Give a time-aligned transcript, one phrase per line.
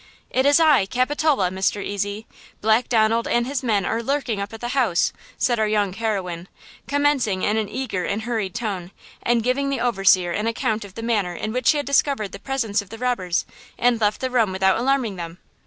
[0.31, 1.75] "It is I–Capitola, Mr.
[1.87, 6.47] Ezy–Black Donald and his men are lurking up at the house," said our young heroine,
[6.87, 8.89] commencing in an eager and hurried voice,
[9.21, 12.39] and giving the overseer an account of the manner in which she had discovered the
[12.39, 13.45] presence of the robbers,
[13.77, 15.37] and left the room without alarming them.